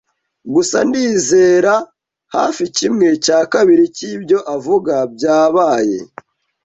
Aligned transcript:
Gusa 0.53 0.77
ndizera 0.87 1.73
hafi 2.35 2.63
kimwe 2.77 3.07
cya 3.25 3.39
kabiri 3.53 3.83
cyibyo 3.95 4.37
avuga 4.55 4.95
byabaye. 5.13 5.99